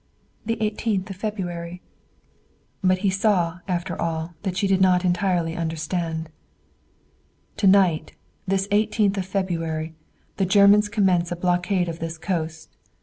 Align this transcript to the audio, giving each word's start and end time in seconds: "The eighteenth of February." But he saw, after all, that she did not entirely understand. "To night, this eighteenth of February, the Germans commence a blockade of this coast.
"The 0.47 0.59
eighteenth 0.63 1.07
of 1.11 1.15
February." 1.17 1.79
But 2.83 2.97
he 3.05 3.11
saw, 3.11 3.59
after 3.67 3.95
all, 4.01 4.33
that 4.41 4.57
she 4.57 4.65
did 4.65 4.81
not 4.81 5.05
entirely 5.05 5.55
understand. 5.55 6.31
"To 7.57 7.67
night, 7.67 8.15
this 8.47 8.67
eighteenth 8.71 9.19
of 9.19 9.27
February, 9.27 9.93
the 10.37 10.45
Germans 10.47 10.89
commence 10.89 11.31
a 11.31 11.35
blockade 11.35 11.87
of 11.87 11.99
this 11.99 12.17
coast. 12.17 12.75